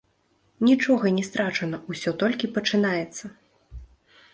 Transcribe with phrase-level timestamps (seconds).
[0.69, 3.25] Нічога не страчана, усё толькі пачынаецца!